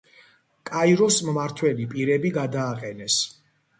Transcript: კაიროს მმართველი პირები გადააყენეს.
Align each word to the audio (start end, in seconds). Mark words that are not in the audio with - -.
კაიროს 0.69 1.19
მმართველი 1.29 1.85
პირები 1.93 2.33
გადააყენეს. 2.41 3.19